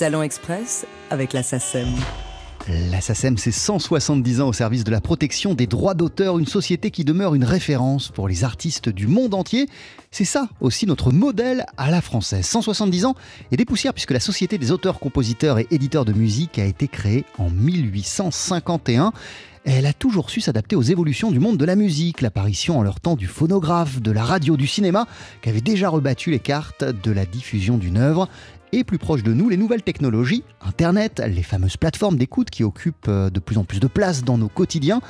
[0.00, 1.90] Talent Express avec la SACEM.
[2.90, 6.90] La SACEM, c'est 170 ans au service de la protection des droits d'auteur, une société
[6.90, 9.66] qui demeure une référence pour les artistes du monde entier.
[10.10, 12.46] C'est ça aussi notre modèle à la française.
[12.46, 13.14] 170 ans
[13.52, 16.88] et des poussières puisque la Société des auteurs, compositeurs et éditeurs de musique a été
[16.88, 19.12] créée en 1851.
[19.66, 23.00] Elle a toujours su s'adapter aux évolutions du monde de la musique, l'apparition en leur
[23.00, 25.06] temps du phonographe, de la radio, du cinéma,
[25.42, 28.30] qui avait déjà rebattu les cartes de la diffusion d'une œuvre
[28.72, 33.08] et plus proche de nous, les nouvelles technologies, Internet, les fameuses plateformes d'écoute qui occupent
[33.08, 35.00] euh, de plus en plus de place dans nos quotidiens.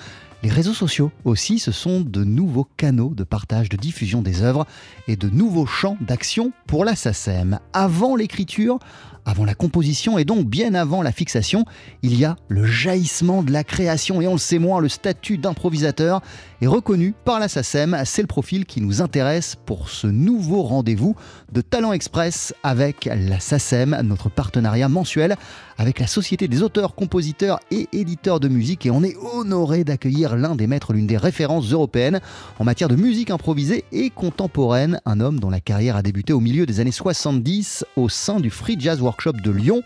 [0.43, 4.67] Les réseaux sociaux aussi, ce sont de nouveaux canaux de partage, de diffusion des œuvres
[5.07, 7.59] et de nouveaux champs d'action pour la SACEM.
[7.75, 8.79] Avant l'écriture,
[9.27, 11.67] avant la composition et donc bien avant la fixation,
[12.03, 15.37] il y a le jaillissement de la création et on le sait moins, le statut
[15.37, 16.23] d'improvisateur
[16.62, 18.01] est reconnu par la SACEM.
[18.07, 21.17] C'est le profil qui nous intéresse pour ce nouveau rendez-vous
[21.53, 25.37] de Talent Express avec la SACEM, notre partenariat mensuel
[25.80, 30.36] avec la Société des auteurs, compositeurs et éditeurs de musique et on est honoré d'accueillir
[30.36, 32.20] l'un des maîtres, l'une des références européennes
[32.59, 36.41] en matière de musique improvisée et contemporaine, un homme dont la carrière a débuté au
[36.41, 39.83] milieu des années 70 au sein du Free Jazz Workshop de Lyon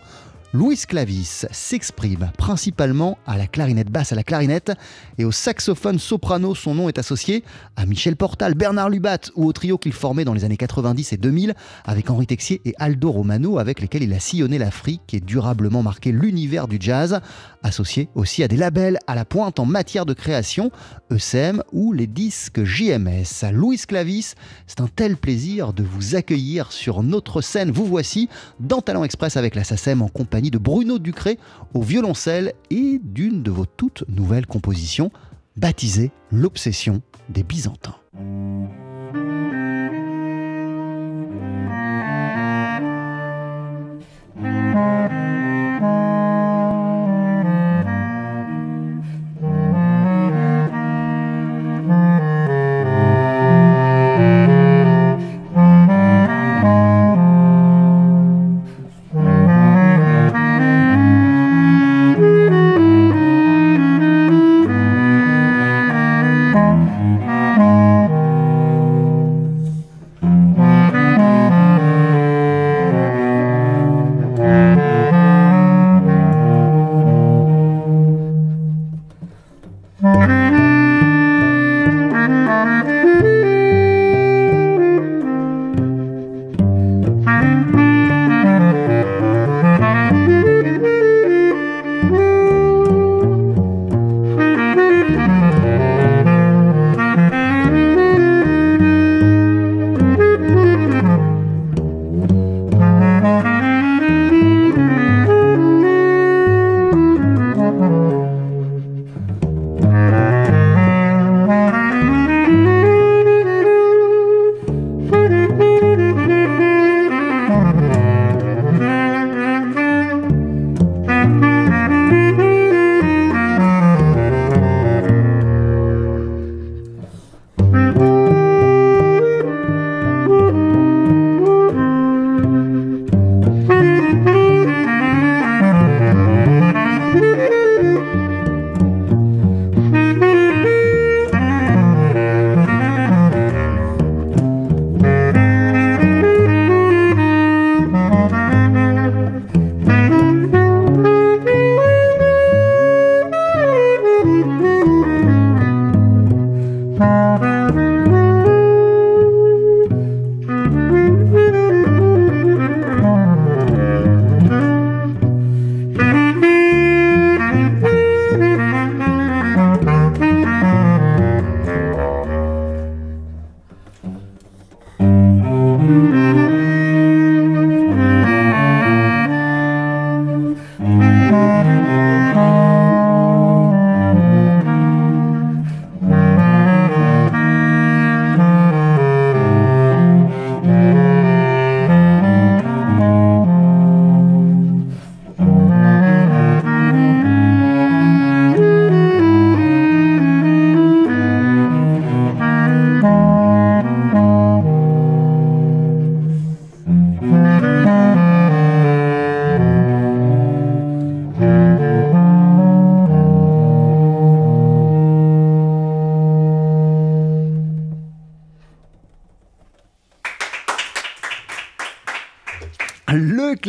[0.55, 4.71] Louis Clavis s'exprime principalement à la clarinette basse, à la clarinette
[5.17, 6.55] et au saxophone soprano.
[6.55, 7.43] Son nom est associé
[7.75, 11.17] à Michel Portal, Bernard Lubat ou au trio qu'il formait dans les années 90 et
[11.17, 15.83] 2000 avec Henri Texier et Aldo Romano avec lesquels il a sillonné l'Afrique et durablement
[15.83, 17.19] marqué l'univers du jazz,
[17.61, 20.71] associé aussi à des labels à la pointe en matière de création,
[21.11, 23.51] ECM ou les disques JMS.
[23.51, 24.35] Louis Clavis,
[24.67, 27.71] c'est un tel plaisir de vous accueillir sur notre scène.
[27.71, 28.29] Vous voici
[28.61, 31.37] dans Talent Express avec la SACEM en compagnie de Bruno Ducré
[31.73, 35.11] au violoncelle et d'une de vos toutes nouvelles compositions
[35.57, 37.95] baptisée L'Obsession des Byzantins.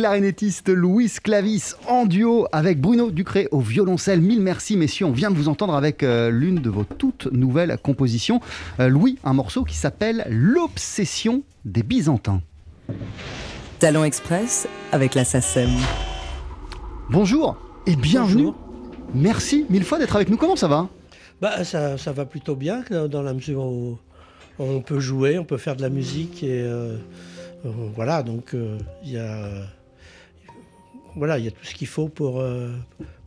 [0.07, 4.21] Clarinettiste Louis Clavis en duo avec Bruno Ducré au violoncelle.
[4.21, 7.77] Mille merci messieurs, on vient de vous entendre avec euh, l'une de vos toutes nouvelles
[7.83, 8.39] compositions.
[8.79, 12.41] Euh, Louis, un morceau qui s'appelle L'obsession des Byzantins.
[13.79, 15.71] Talent Express avec la SACEM.
[17.09, 18.43] Bonjour et bienvenue.
[18.43, 18.55] Bonjour.
[19.13, 20.37] Merci mille fois d'être avec nous.
[20.37, 20.87] Comment ça va?
[21.41, 23.97] Bah, ça, ça va plutôt bien dans la mesure où
[24.57, 26.95] on peut jouer, on peut faire de la musique et euh,
[27.65, 29.49] euh, voilà donc euh, il y a
[31.17, 32.71] voilà il y a tout ce qu'il faut pour euh,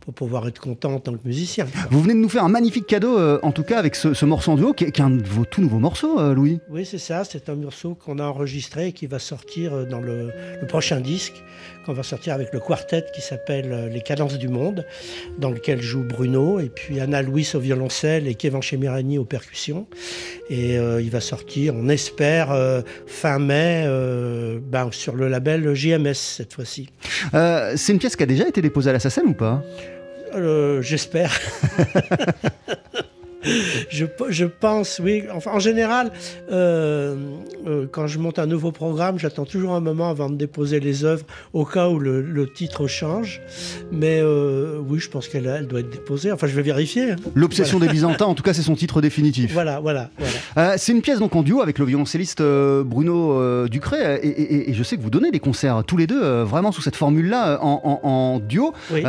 [0.00, 1.67] pour pouvoir être content en tant que musicien.
[1.67, 1.82] quoi.
[1.91, 4.25] Vous venez de nous faire un magnifique cadeau, euh, en tout cas avec ce, ce
[4.25, 6.58] morceau en duo, qui est, qui est un de vos tout nouveaux morceaux, euh, Louis.
[6.70, 10.00] Oui c'est ça, c'est un morceau qu'on a enregistré et qui va sortir euh, dans
[10.00, 10.31] le,
[10.61, 11.43] le prochain disque
[11.85, 14.85] qu'on va sortir avec le quartet qui s'appelle Les Cadences du Monde,
[15.38, 19.87] dans lequel joue Bruno et puis Anna Louis au violoncelle et Kevin Chemirani aux percussions.
[20.49, 22.49] Et euh, il va sortir, on espère,
[23.06, 23.87] fin mai
[24.70, 26.88] ben, sur le label JMS cette fois-ci.
[27.32, 29.62] C'est une pièce qui a déjà été déposée à la SACEM ou pas?
[30.35, 31.38] Euh, J'espère.
[33.90, 35.25] je, pe- je pense, oui.
[35.34, 36.10] Enfin, en général,
[36.52, 37.16] euh,
[37.66, 41.04] euh, quand je monte un nouveau programme, j'attends toujours un moment avant de déposer les
[41.04, 43.40] œuvres au cas où le, le titre change.
[43.92, 46.32] Mais euh, oui, je pense qu'elle elle doit être déposée.
[46.32, 47.12] Enfin, je vais vérifier.
[47.12, 47.16] hein.
[47.34, 49.52] L'obsession des Byzantins, en tout cas, c'est son titre définitif.
[49.52, 50.78] Voilà, voilà, voilà.
[50.78, 54.82] C'est une pièce donc en duo avec le violoncelliste Bruno Ducré et, et- et je
[54.82, 58.08] sais que vous donnez des concerts tous les deux vraiment sous cette formule-là en, en-
[58.08, 58.72] en duo.
[58.92, 59.02] Oui.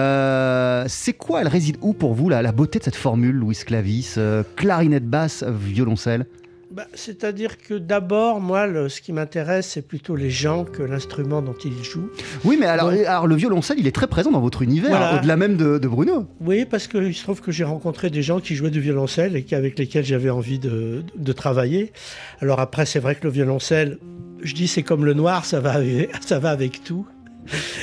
[0.88, 4.16] C'est quoi, elle réside où pour vous la, la beauté de cette formule, Louis Clavis,
[4.22, 6.26] euh, clarinette basse, violoncelle
[6.72, 11.42] Bah, C'est-à-dire que d'abord, moi, le- ce qui m'intéresse, c'est plutôt les gens que l'instrument
[11.42, 12.10] dont ils jouent.
[12.46, 15.18] Oui, mais alors, alors le violoncelle, il est très présent dans votre univers, Voilà.
[15.18, 16.28] au-delà même de, de Bruno.
[16.40, 19.46] Oui, parce qu'il se trouve que j'ai rencontré des gens qui jouaient du violoncelle et
[19.54, 21.92] avec lesquels j'avais envie de, de travailler.
[22.40, 23.98] Alors après, c'est vrai que le violoncelle,
[24.42, 27.06] je dis c'est comme le noir, ça va avec, ça va avec tout.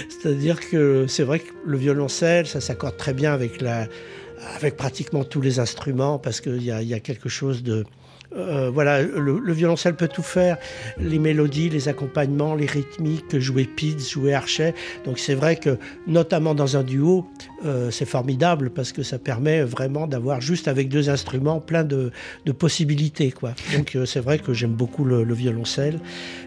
[0.09, 3.87] C'est-à-dire que c'est vrai que le violoncelle, ça s'accorde très bien avec, la,
[4.57, 7.85] avec pratiquement tous les instruments parce qu'il y a, quelque chose de...
[8.37, 10.59] euh, voilà, le, le violoncelle peut tout faire,
[10.99, 14.75] les mélodies, les accompagnements, les rythmiques, jouer Pitts, jouer Archet.
[15.05, 17.27] Donc c'est vrai que, notamment dans un duo,
[17.65, 22.11] euh, c'est formidable parce que ça permet vraiment d'avoir juste avec deux instruments plein de,
[22.47, 23.31] de possibilités.
[23.33, 23.55] Quoi.
[23.77, 25.99] Donc euh, c'est vrai que j'aime beaucoup le, le violoncelle.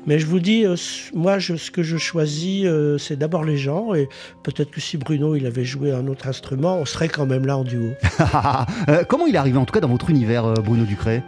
[0.06, 0.66] Mais je vous dis,
[1.13, 2.66] moi, je- ce que je choisis,
[2.98, 3.94] c'est d'abord les gens.
[3.94, 4.07] Et
[4.44, 7.57] peut-être que si Bruno il avait joué un autre instrument, on serait quand même là
[7.57, 7.89] en duo.
[9.07, 11.22] Comment il est arrivé en tout cas dans votre univers, Bruno Ducré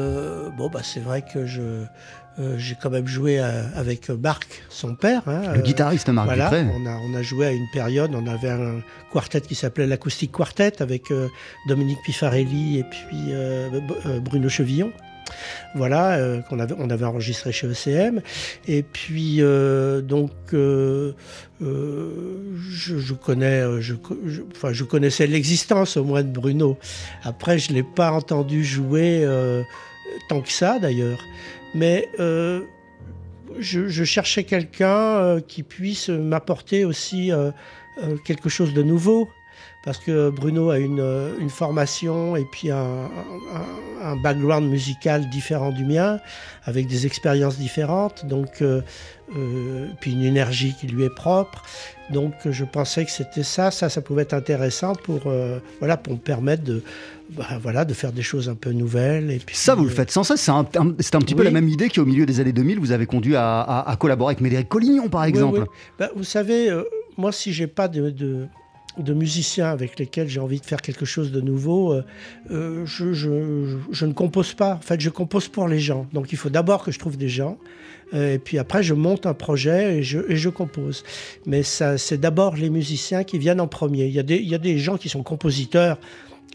[0.00, 1.60] Euh, bon, bah, c'est vrai que je,
[2.38, 5.22] euh, j'ai quand même joué euh, avec Marc, son père.
[5.26, 6.66] hein, Le guitariste Marc Voilà, Ducré.
[6.74, 8.80] on a, on a joué à une période, on avait un
[9.12, 11.28] quartet qui s'appelait l'Acoustique Quartet avec euh,
[11.68, 13.32] Dominique Pifarelli et puis
[14.24, 14.90] Bruno Chevillon.
[15.76, 16.18] Voilà,
[16.48, 18.20] qu'on avait, on avait enregistré chez ECM.
[18.66, 19.38] Et puis,
[20.02, 21.12] donc, je,
[21.60, 23.94] je connais, je,
[24.56, 26.78] enfin, je connaissais l'existence au moins de Bruno.
[27.22, 29.24] Après, je ne l'ai pas entendu jouer
[30.28, 31.24] tant que ça, d'ailleurs.
[31.74, 32.62] Mais euh,
[33.58, 37.50] je, cherchais quelqu'un euh, qui puisse m'apporter aussi euh,
[38.24, 39.28] quelque chose de nouveau.
[39.82, 45.28] Parce que Bruno a une, euh, une formation et puis un, un- un background musical
[45.30, 46.18] différent du mien,
[46.64, 48.82] avec des expériences différentes, donc euh,
[49.36, 51.62] euh, puis une énergie qui lui est propre.
[52.10, 56.14] Donc je pensais que c'était ça, ça, ça pouvait être intéressant pour, euh, voilà, pour
[56.14, 56.82] me permettre de,
[57.30, 59.30] bah, voilà, de faire des choses un peu nouvelles.
[59.30, 60.40] Et puis, Ça, vous le faites sans cesse.
[60.42, 62.52] C'est un, un- c'est un petit peu la même idée qui, au milieu des années
[62.52, 65.60] 2000, vous avez conduit à, à- à collaborer avec Médéric Collignon, par exemple.
[65.60, 65.66] oui.
[65.98, 66.70] Bah, vous savez,
[67.16, 68.46] moi, si j'ai pas de, de,
[68.98, 72.04] de musiciens avec lesquels j'ai envie de faire quelque chose de nouveau, euh,
[72.50, 74.74] euh, je, je- je ne compose pas.
[74.74, 76.06] En fait, je compose pour les gens.
[76.12, 77.56] Donc, il faut d'abord que je trouve des gens.
[78.14, 81.04] euh, Et puis après, je monte un projet et je, et je compose.
[81.46, 84.06] Mais ça, c'est d'abord les musiciens qui viennent en premier.
[84.06, 85.98] Il y, a des, il y a des gens qui sont compositeurs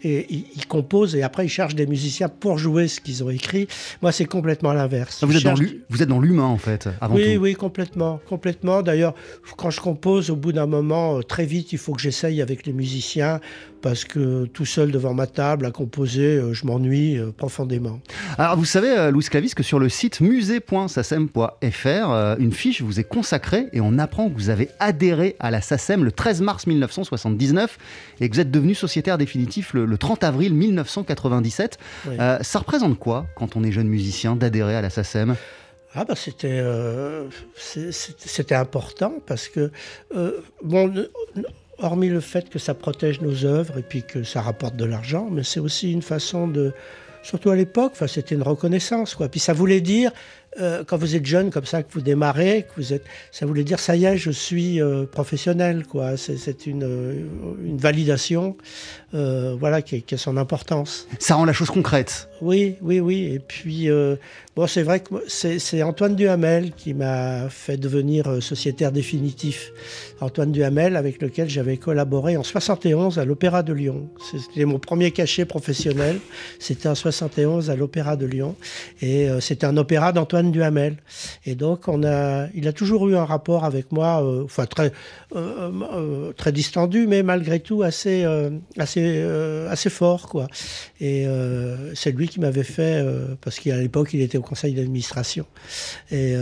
[0.02, 3.30] et ils, ils composent et après ils cherchent des musiciens pour jouer ce qu'ils ont
[3.30, 3.66] écrit.
[4.02, 5.24] Moi, c'est complètement l'inverse.
[5.24, 7.40] Vous Je êtes, dans cherche- l'hu- vous êtes dans l'humain, en fait, avant oui, tout.
[7.42, 8.82] oui, complètement, complètement.
[8.82, 9.14] D'ailleurs,
[9.56, 12.66] quand je compose, au bout d'un moment, euh, très vite, il faut que j'essaye avec
[12.66, 13.40] les musiciens
[13.82, 18.00] parce que tout seul devant ma table à composer, euh, je m'ennuie euh, profondément.
[18.36, 23.66] Alors, vous savez, Louis Clavis, que sur le site musée.sacem.fr, une fiche vous est consacrée
[23.72, 27.78] et on apprend que vous avez adhéré à la SACEM le 13 mars 1979
[28.20, 31.78] et que vous êtes devenu sociétaire définitif le, le 30 avril 1997.
[32.08, 32.16] Oui.
[32.20, 35.36] Euh, ça représente quoi, quand on est jeune musicien, d'adhérer à la SACEM
[35.94, 37.24] Ah bah c'était euh,
[37.56, 39.70] c'est- c'était important parce que
[40.14, 40.92] euh, bon
[41.78, 45.28] hormis le fait que ça protège nos œuvres et puis que ça rapporte de l'argent,
[45.30, 46.72] mais c'est aussi une façon de
[47.22, 49.28] surtout à l'époque, enfin c'était une reconnaissance quoi.
[49.28, 50.10] Puis ça voulait dire
[50.60, 53.64] euh, quand vous êtes jeune comme ça, que vous démarrez, que vous êtes, ça voulait
[53.64, 56.16] dire ça y est, je suis euh, professionnel, quoi.
[56.16, 57.26] C'est une,
[57.64, 58.56] une validation,
[59.12, 61.08] voilà, qui, qui, a son importance.
[61.18, 62.28] Ça rend la chose concrète.
[62.42, 63.32] Oui, oui, oui.
[63.34, 63.88] Et puis,
[64.54, 69.72] bon, c'est vrai que c'est Antoine Duhamel qui m'a fait devenir sociétaire définitif.
[70.20, 74.08] Antoine Duhamel, avec lequel j'avais collaboré en 71 à l'Opéra de Lyon.
[74.30, 76.18] C'était mon premier cachet professionnel.
[76.58, 78.54] C'était en 71 à l'Opéra de Lyon.
[79.00, 80.96] Et c'était un opéra d'Antoine Duhamel.
[81.44, 84.92] Et donc, on a, il a toujours eu un rapport avec moi, euh, enfin très,
[85.34, 88.24] euh, euh, très distendu, mais malgré tout assez,
[88.78, 89.22] assez,
[89.68, 90.46] assez fort, quoi.
[91.00, 91.26] Et
[91.94, 93.04] c'est lui qui m'avait fait,
[93.40, 95.46] parce qu'à l'époque, il était au conseil d'administration.
[96.10, 96.34] Et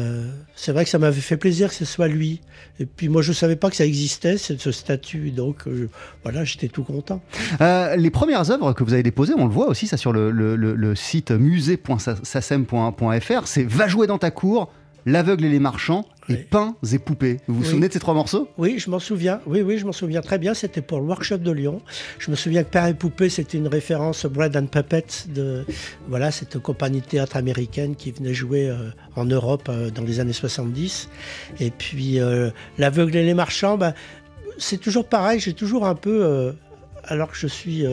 [0.55, 2.41] c'est vrai que ça m'avait fait plaisir que ce soit lui.
[2.81, 5.31] Et puis moi, je ne savais pas que ça existait, ce statut.
[5.31, 5.65] Donc
[6.23, 7.23] voilà, j'étais tout content.
[7.61, 10.57] les premières œuvres que vous avez déposées, on le voit aussi ça sur le, le,
[10.57, 14.73] le, site musée.sasem.fr, c'est Va jouer dans ta cour,
[15.07, 17.37] L'aveugle et les marchands et Pains et poupées.
[17.47, 18.49] Vous vous souvenez de ces trois morceaux?
[18.57, 19.41] Oui, je m'en souviens.
[19.47, 20.55] Oui, oui, je m'en souviens très bien.
[20.55, 21.83] C'était pour le workshop de Lyon.
[22.19, 25.67] Je me souviens que Père et poupées, c'était une référence Bread and Puppets de
[26.09, 30.21] voilà cette compagnie de théâtre américaine qui venait jouer euh, en Europe euh, dans les
[30.21, 31.11] années 70.
[31.61, 33.93] Et puis euh, l'aveugle et les marchands, ben,
[34.57, 35.39] c'est toujours pareil.
[35.39, 36.55] J'ai toujours un peu,
[37.05, 37.85] alors que je suis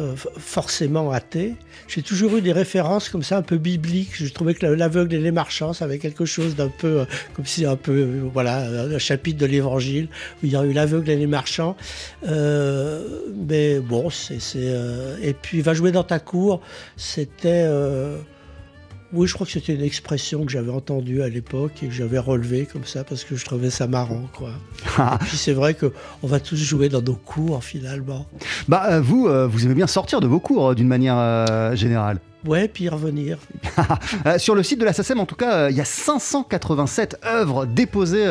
[0.00, 1.54] euh, forcément athée.
[1.86, 4.12] J'ai toujours eu des références comme ça un peu bibliques.
[4.14, 7.44] Je trouvais que l'aveugle et les marchands, ça avait quelque chose d'un peu euh, comme
[7.44, 10.08] si un peu euh, voilà un chapitre de l'Évangile
[10.42, 11.76] où il y a eu l'aveugle et les marchands.
[12.24, 14.38] mais bon, c'est
[15.22, 16.62] et puis va jouer dans ta cour.
[16.96, 17.68] C'était
[19.12, 22.18] oui, je crois que c'était une expression que j'avais entendue à l'époque et que j'avais
[22.18, 24.52] relevée comme ça parce que je trouvais ça marrant, quoi.
[24.98, 28.26] et puis c'est vrai qu'on va tous jouer dans nos cours finalement.
[28.68, 32.18] Bah euh, vous, euh, vous aimez bien sortir de vos cours euh, d'une manière générale.
[32.46, 33.38] Ouais, puis revenir.
[34.38, 38.26] Sur le site de la SACEM, en tout cas, il y a 587 œuvres déposées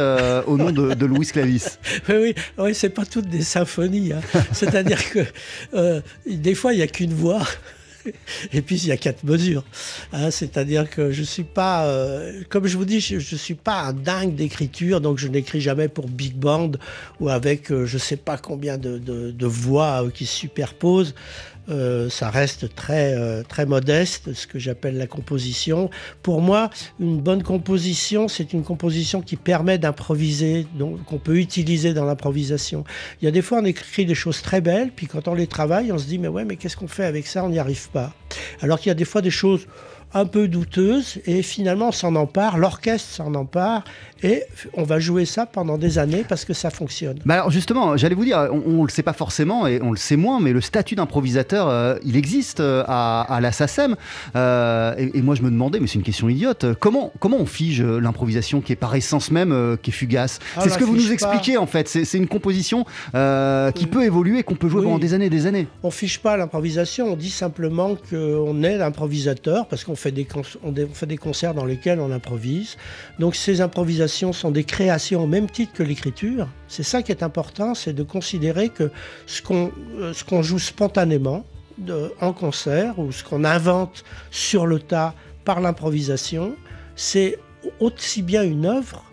[0.48, 1.78] au nom de, Louis Clavis.
[2.10, 4.12] oui, oui, c'est pas toutes des symphonies.
[4.12, 4.20] Hein.
[4.52, 5.20] C'est-à-dire que
[6.28, 7.44] des fois, il n'y a qu'une voix.
[8.54, 9.64] Et puis il y a quatre mesures.
[10.14, 13.82] Hein, c'est-à-dire que je suis pas, euh, comme je vous dis, je, ne suis pas
[13.82, 16.72] un dingue d'écriture, donc je n'écris jamais pour big band
[17.20, 21.14] ou avec je euh, je sais pas combien de, voix euh, qui se superposent.
[21.70, 25.90] Euh, ça reste très, euh, très modeste, ce que j'appelle la composition.
[26.24, 30.66] Pour moi, une bonne composition, c'est une composition qui permet d'improviser,
[31.06, 32.84] qu'on peut utiliser dans l'improvisation.
[33.22, 35.48] Il y a des fois, on écrit des choses très belles, puis quand on les
[35.48, 37.44] travaille, on se dit, mais ouais, mais qu'est-ce qu'on fait avec ça?
[37.44, 38.14] On n'y arrive pas.
[38.62, 39.68] Alors qu'il y a des fois des choses
[40.14, 43.84] un peu douteuse et finalement on s'en empare, l'orchestre s'en empare
[44.24, 47.20] et on va jouer ça pendant des années parce que ça fonctionne.
[47.26, 49.98] Bah alors justement, j'allais vous dire, on, ne le sait pas forcément et on le
[49.98, 53.96] sait moins, mais le statut d'improvisateur, euh, il existe euh, à, la SACEM.
[54.36, 57.82] Euh, et, moi je me demandais, mais c'est une question idiote, comment, comment on fige
[57.82, 60.40] l'improvisation qui est par essence même, qui est fugace?
[60.56, 64.44] Ah, C'est ce que vous nous expliquez en fait, c'est une composition qui peut évoluer,
[64.44, 65.68] qu'on peut jouer pendant des années et des années.
[65.84, 70.28] On fiche pas l'improvisation, on dit simplement qu'on est l'improvisateur parce qu'on des,
[70.64, 72.78] on fait des concerts dans lesquels on improvise.
[73.20, 76.48] Donc ces improvisations sont des créations au même titre que l'écriture.
[76.68, 78.90] C'est ça qui est important, c'est de considérer que
[79.28, 81.46] ce qu'on euh, joue spontanément
[82.20, 85.14] en concert ou ce qu'on invente sur le tas
[85.46, 86.56] par l'improvisation,
[86.96, 87.38] c'est
[87.80, 89.11] aussi bien une œuvre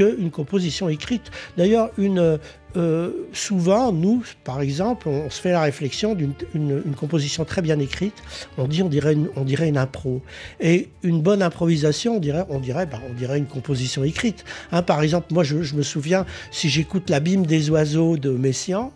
[0.00, 1.30] qu'une composition écrite.
[1.56, 2.38] D'ailleurs, une,
[2.76, 7.78] euh, souvent, nous, par exemple, on, se fait la réflexion d'une une, composition très bien
[7.78, 8.14] écrite.
[8.58, 10.22] On dit, on dirait une, on dirait une impro.
[10.60, 14.44] Et une bonne improvisation, on dirait, on dirait, bah, on dirait une composition écrite.
[14.72, 18.92] Hein, par exemple, moi, je, je me souviens, si j'écoute l'abîme des oiseaux de Messiaen,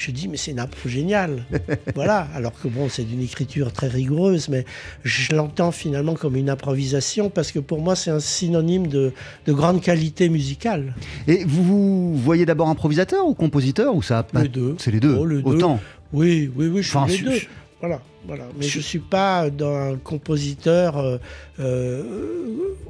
[0.00, 1.44] je dis, mais c'est une impro géniale.
[1.94, 2.26] voilà.
[2.34, 4.64] Alors que bon, c'est d'une écriture très rigoureuse, mais
[5.04, 9.12] je l'entends finalement comme une improvisation parce que pour moi, c'est un synonyme de,
[9.46, 10.94] grande qualité musicale.
[11.28, 14.74] Et vous vous voyez d'abord improvisateur ou compositeur ou ça Les deux.
[14.78, 15.14] C'est les deux.
[15.14, 15.78] Oh, Autant.
[16.14, 17.40] Oui, oui, oui, je suis les deux.
[17.80, 18.44] Voilà, voilà.
[18.58, 20.96] Mais je ne suis pas un compositeur.
[20.96, 21.18] Euh,
[21.58, 22.02] euh,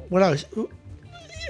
[0.09, 0.33] voilà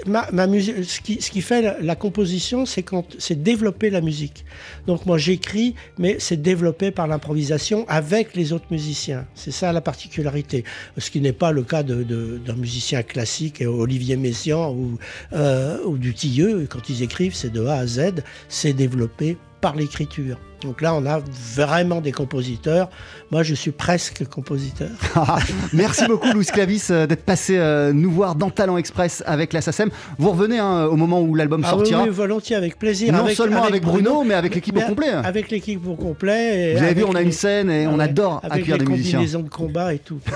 [0.06, 4.44] ma, musique, ce qui, ce qui, fait la, composition, c'est quand c'est développer la musique.
[4.86, 9.26] Donc moi j'écris, mais c'est développé par l'improvisation avec les autres musiciens.
[9.34, 10.64] C'est ça la particularité.
[10.98, 14.98] Ce qui n'est pas le cas d'un de, musicien classique, Olivier Messiaen ou,
[15.32, 16.66] euh, ou du Tilleux.
[16.68, 20.38] Quand ils écrivent, c'est de A à Z, c'est développé par l'écriture.
[20.64, 21.20] Donc là, on a
[21.54, 22.88] vraiment des compositeurs.
[23.30, 24.90] Moi, je suis presque compositeur.
[25.72, 29.60] Merci beaucoup, Louis Clavis, euh, d'être passé euh, nous voir dans Talent Express avec la
[29.60, 29.90] SACEM.
[30.18, 32.02] Vous revenez hein, au moment où l'album Ah sortira.
[32.02, 33.12] oui, oui, volontiers, avec plaisir.
[33.12, 35.10] Non avec, seulement avec Bruno, mais avec l'équipe au complet.
[35.10, 36.70] Avec l'équipe au complet.
[36.70, 38.76] et Vous avez avec vu, on a les- une scène et on adore avec accueillir
[38.78, 39.18] les des musiciens.
[39.18, 40.20] combinaisons de combat et tout.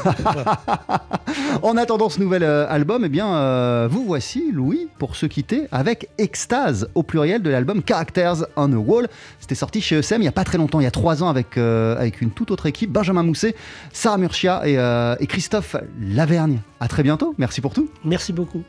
[1.62, 5.66] En attendant ce nouvel euh, album, eh bien, euh, vous voici, Louis, pour se quitter
[5.72, 9.08] avec Extase, au pluriel de l'album Characters on a Wall.
[9.40, 11.28] C'était sorti chez ESM il n'y a pas très longtemps, il y a trois ans,
[11.28, 13.54] avec, euh, une toute autre équipe, Benjamin Mousset,
[13.92, 16.60] Sarah Murcia et, euh, et Christophe Lavergne.
[16.80, 17.88] À très bientôt, merci pour tout.
[18.04, 18.62] Merci beaucoup.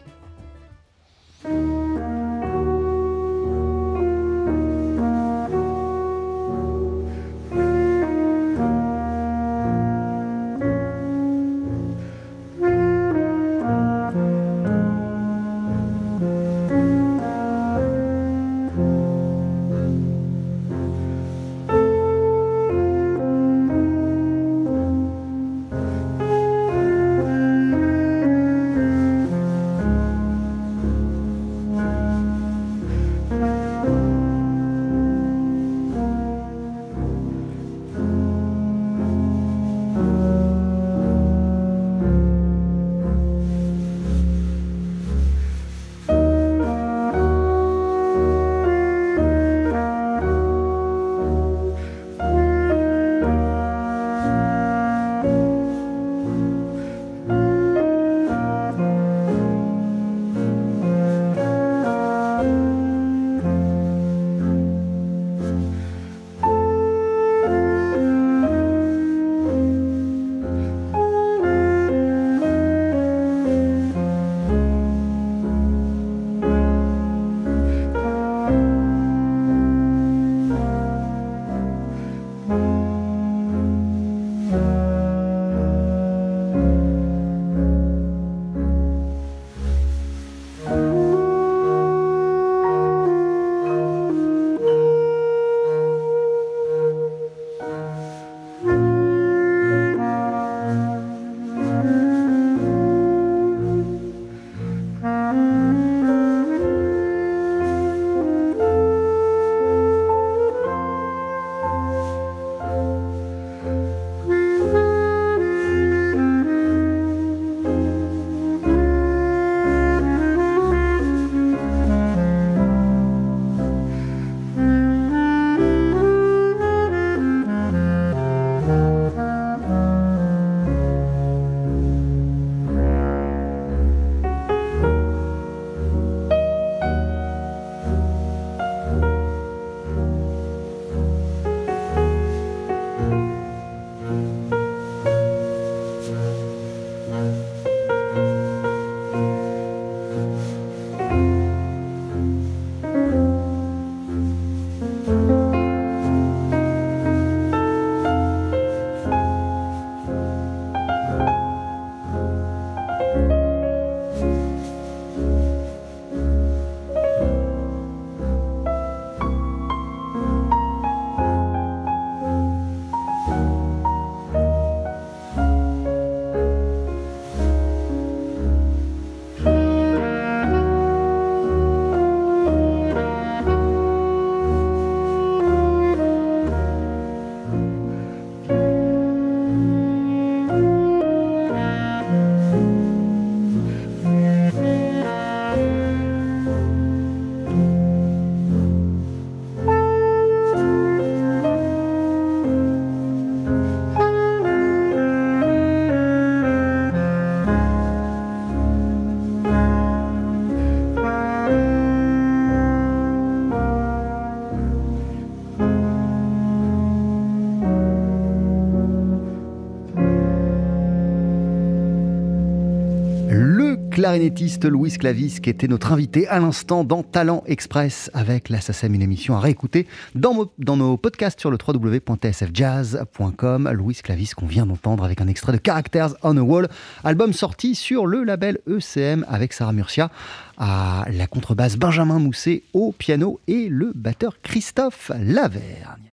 [224.07, 228.95] Clarinettiste Louis Clavis, qui était notre invité à l'instant dans Talent Express avec la SACEM,
[228.95, 233.69] une émission à réécouter dans, dans nos podcasts sur le www.tsfjazz.com.
[233.73, 236.69] Louis Clavis qu'on vient d'entendre avec un extrait de Characters on a Wall,
[237.03, 240.09] album sorti sur le label ECM avec Sarah Murcia
[240.57, 245.97] à la contrebasse Benjamin Mousset au piano et le batteur Christophe Lavergne.